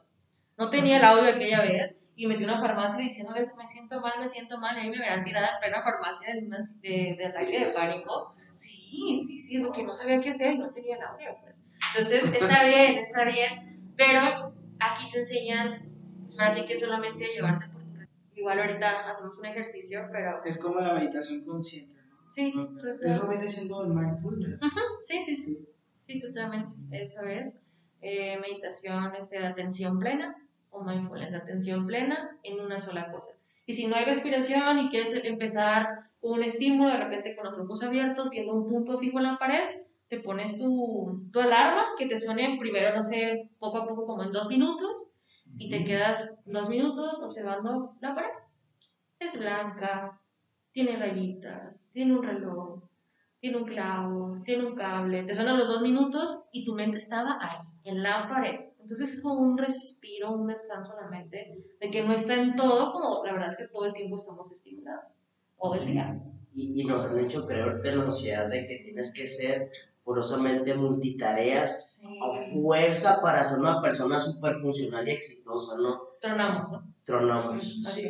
[0.56, 4.28] No tenía el audio aquella vez y metí una farmacia diciéndoles me siento mal, me
[4.28, 7.66] siento mal, y ahí me verán tirada en plena farmacia de, una, de, de ataque
[7.66, 8.36] de pánico.
[8.52, 11.68] Sí, sí, sí, porque no sabía qué hacer, no tenía el audio, pues.
[11.88, 15.90] Entonces, está bien, está bien, pero aquí te enseñan,
[16.38, 17.90] ahora sí que solamente a llevarte por tu
[18.36, 22.30] Igual ahorita hacemos un ejercicio, pero Es como la meditación consciente, ¿no?
[22.30, 22.54] sí,
[23.02, 24.60] Eso viene siendo el mindfulness.
[25.02, 25.58] Sí, sí, sí.
[26.06, 26.70] Sí, totalmente.
[26.92, 27.66] Eso es
[28.00, 30.36] eh, meditación este, de atención plena
[30.72, 33.38] o mindfulness de atención plena en una sola cosa.
[33.66, 37.58] Y si no hay respiración y quieres empezar con un estímulo, de repente con los
[37.60, 42.06] ojos abiertos, viendo un punto fijo en la pared, te pones tu, tu alarma que
[42.06, 45.12] te suene primero, no sé, poco a poco, como en dos minutos,
[45.58, 48.30] y te quedas dos minutos observando la pared.
[49.18, 50.20] Es blanca,
[50.72, 52.82] tiene rayitas, tiene un reloj,
[53.40, 57.38] tiene un clavo, tiene un cable, te suenan los dos minutos y tu mente estaba
[57.40, 58.71] ahí, en la pared.
[58.82, 62.54] Entonces es como un respiro, un descanso en la mente, de que no está en
[62.56, 65.18] todo, como la verdad es que todo el tiempo estamos estimulados,
[65.60, 66.20] todo el día.
[66.54, 69.70] Y, y nos han hecho creerte la sociedad de que tienes que ser
[70.04, 72.18] forzosamente multitareas Sí.
[72.20, 76.00] a fuerza para ser una persona súper funcional y exitosa, ¿no?
[76.20, 76.94] Tronamos, ¿no?
[77.04, 77.64] Tronamos.
[77.64, 78.06] Es.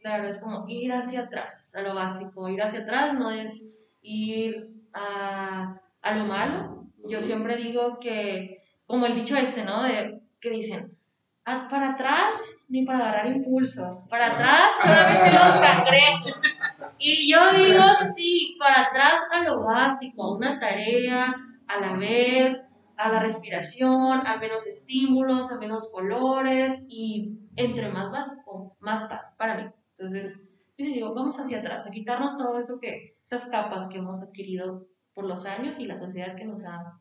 [0.00, 2.48] Claro, es como ir hacia atrás, a lo básico.
[2.48, 3.66] Ir hacia atrás no es
[4.02, 6.86] ir a, a lo malo.
[7.08, 8.55] Yo siempre digo que,
[8.86, 9.82] como el dicho este, ¿no?
[9.82, 10.96] De, que dicen,
[11.44, 14.04] "Ah, para atrás ni para agarrar impulso.
[14.08, 16.42] Para atrás solamente los cangrejos.
[16.98, 17.82] Y yo digo,
[18.16, 21.34] sí, para atrás a lo básico, a una tarea
[21.66, 28.10] a la vez, a la respiración, a menos estímulos, a menos colores y entre más
[28.10, 29.70] básico, más paz para mí.
[29.90, 30.40] Entonces,
[30.78, 34.86] yo digo, vamos hacia atrás, a quitarnos todo eso que, esas capas que hemos adquirido
[35.14, 37.00] por los años y la sociedad que nos ha,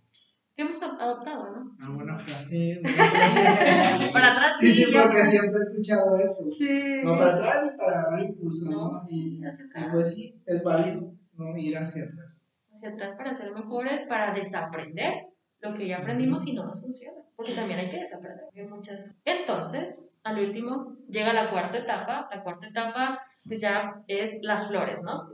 [0.56, 1.76] que hemos adoptado, ¿no?
[1.80, 2.82] Una buena frase.
[4.14, 6.44] Para atrás Sí, sí, ya- porque siempre he escuchado eso.
[6.58, 7.02] Sí.
[7.04, 8.92] No para atrás y para dar impulso, ¿no?
[8.94, 9.88] No, sí, Y, hacia y atrás.
[9.94, 11.58] pues sí, es válido, ¿no?
[11.58, 12.52] Ir hacia atrás.
[12.74, 15.28] hacia atrás para ser mejores, para desaprender
[15.60, 18.46] lo que ya aprendimos y no nos funciona, porque también hay que desaprender.
[18.56, 19.12] Hay muchas.
[19.26, 22.28] Entonces, al último, llega la cuarta etapa.
[22.32, 25.30] La cuarta etapa, pues ya es las flores, ¿no?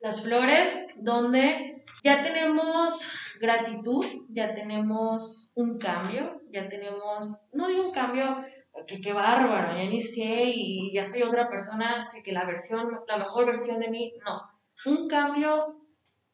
[0.00, 3.06] Las flores donde ya tenemos
[3.40, 8.44] gratitud, ya tenemos un cambio, ya tenemos, no digo un cambio
[8.86, 13.16] que qué bárbaro, ya inicié y ya soy otra persona, sé que la versión, la
[13.16, 14.42] mejor versión de mí, no.
[14.84, 15.80] Un cambio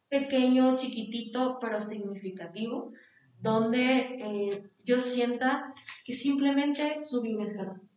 [0.09, 2.93] pequeño, chiquitito, pero significativo,
[3.39, 5.73] donde eh, yo sienta
[6.05, 7.89] que simplemente subí un escalón.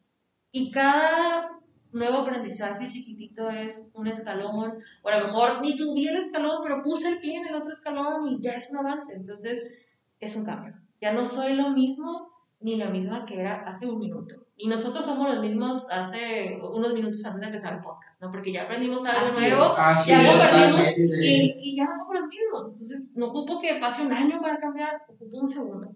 [0.52, 1.50] Y cada
[1.92, 6.84] nuevo aprendizaje chiquitito es un escalón, o a lo mejor ni subí el escalón, pero
[6.84, 9.14] puse el pie en el otro escalón y ya es un avance.
[9.14, 9.74] Entonces,
[10.20, 10.74] es un cambio.
[11.02, 12.30] Ya no soy lo mismo
[12.62, 14.36] ni la misma que era hace un minuto.
[14.58, 18.30] Y nosotros somos los mismos hace unos minutos antes de empezar el podcast, ¿no?
[18.30, 19.76] Porque ya aprendimos algo nuevo,
[20.06, 22.70] ya lo aprendimos y, y, ya no somos los mismos.
[22.72, 25.96] Entonces, no ocupo que pase un año para cambiar, ocupo un segundo.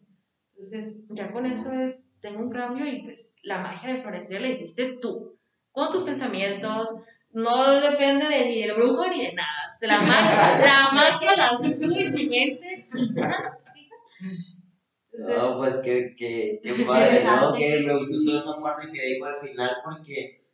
[0.51, 4.47] Entonces, ya con eso es, tengo un cambio y pues la magia de florecer la
[4.47, 5.37] hiciste tú,
[5.73, 7.03] con tus pensamientos,
[7.33, 9.63] no depende de ni del brujo ni de nada.
[9.81, 12.87] La magia, la magia la haces tú en tu mente
[15.19, 15.39] ya.
[15.39, 17.53] no, pues que, que, que padre, ¿no?
[17.53, 20.45] Que me gustó toda esa parte que dijo al final porque,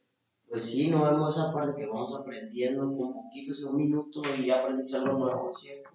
[0.48, 4.62] pues sí, no vemos esa parte que vamos aprendiendo con poquitos, un minuto y ya
[4.62, 5.90] aprendes algo nuevo, ¿cierto?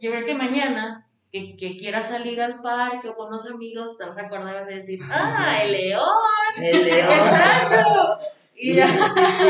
[0.00, 4.06] Yo creo que mañana que, que quieras salir al parque o con los amigos, te
[4.06, 6.04] vas a acordar de decir, ¡ah, el león!
[6.56, 7.08] ¡El león!
[7.10, 8.18] ¡Exacto!
[8.54, 9.48] Sí, sí, sí, sí.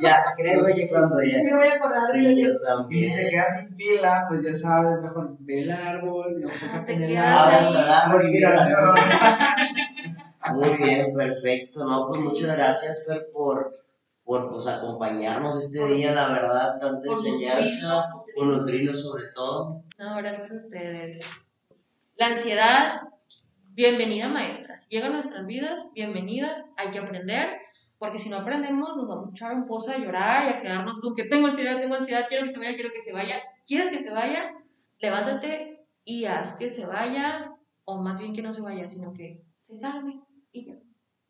[0.00, 1.38] Ya, créeme que cuando ya.
[1.38, 3.28] Sí, me voy a acordar Sí, yo Y si te también.
[3.28, 7.16] quedas sin pila, pues ya sabes, mejor ve el árbol, y enfócate te en el
[7.16, 7.32] árbol.
[7.54, 7.54] ahí.
[7.56, 8.94] Abrazo al árbol y Respiración.
[10.54, 11.84] Muy bien, perfecto.
[11.84, 13.82] No, pues muchas gracias, Fer, por,
[14.24, 19.82] por pues, acompañarnos este Por- día, la verdad, tanta enseñanza, por nutrirnos sobre todo.
[19.98, 21.30] No, gracias a ustedes.
[22.16, 23.00] La ansiedad,
[23.72, 24.76] bienvenida maestra.
[24.76, 27.48] Si llega a nuestras vidas, bienvenida, hay que aprender,
[27.98, 31.00] porque si no aprendemos nos vamos a echar un pozo a llorar y a quedarnos
[31.00, 33.42] con que tengo ansiedad, tengo ansiedad, quiero que se vaya, quiero que se vaya.
[33.66, 34.54] ¿Quieres que se vaya?
[34.98, 37.52] Levántate y haz que se vaya,
[37.84, 40.20] o más bien que no se vaya, sino que se calme
[40.52, 40.74] y ya.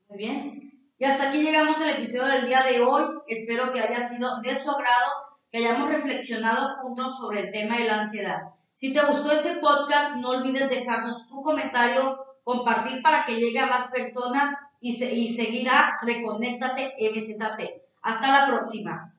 [0.09, 0.93] Muy bien.
[0.99, 3.05] Y hasta aquí llegamos al episodio del día de hoy.
[3.27, 5.13] Espero que haya sido de su agrado,
[5.51, 8.43] que hayamos reflexionado juntos sobre el tema de la ansiedad.
[8.75, 13.67] Si te gustó este podcast, no olvides dejarnos tu comentario, compartir para que llegue a
[13.67, 17.83] más personas y, se, y seguirá Reconéctate MZT.
[18.03, 19.13] Hasta la próxima.